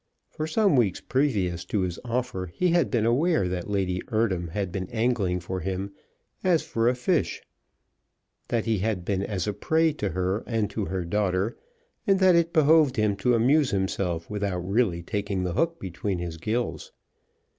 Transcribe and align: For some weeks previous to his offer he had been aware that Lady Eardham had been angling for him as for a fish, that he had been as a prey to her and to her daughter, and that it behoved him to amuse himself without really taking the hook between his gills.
For 0.31 0.47
some 0.47 0.75
weeks 0.75 0.99
previous 0.99 1.63
to 1.65 1.81
his 1.81 1.99
offer 2.03 2.47
he 2.55 2.69
had 2.69 2.89
been 2.89 3.05
aware 3.05 3.47
that 3.47 3.69
Lady 3.69 4.01
Eardham 4.11 4.47
had 4.47 4.71
been 4.71 4.89
angling 4.89 5.41
for 5.41 5.59
him 5.59 5.91
as 6.43 6.63
for 6.63 6.89
a 6.89 6.95
fish, 6.95 7.43
that 8.47 8.65
he 8.65 8.79
had 8.79 9.05
been 9.05 9.21
as 9.21 9.45
a 9.45 9.53
prey 9.53 9.93
to 9.93 10.09
her 10.09 10.43
and 10.47 10.71
to 10.71 10.85
her 10.85 11.05
daughter, 11.05 11.55
and 12.07 12.19
that 12.19 12.33
it 12.35 12.51
behoved 12.51 12.95
him 12.95 13.15
to 13.17 13.35
amuse 13.35 13.69
himself 13.69 14.27
without 14.27 14.67
really 14.67 15.03
taking 15.03 15.43
the 15.43 15.53
hook 15.53 15.79
between 15.79 16.17
his 16.17 16.37
gills. 16.37 16.91